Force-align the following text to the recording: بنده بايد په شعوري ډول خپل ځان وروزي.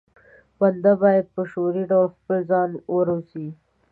بنده 0.59 0.91
بايد 1.01 1.25
په 1.35 1.41
شعوري 1.51 1.83
ډول 1.91 2.07
خپل 2.15 2.39
ځان 2.51 2.69
وروزي. 2.95 3.47